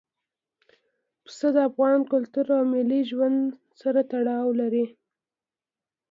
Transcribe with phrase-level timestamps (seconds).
[1.23, 3.39] پسه د افغان کلتور او ملي ژوند
[3.81, 4.85] سره تړاو لري.